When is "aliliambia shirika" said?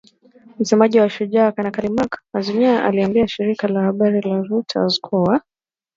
2.77-3.67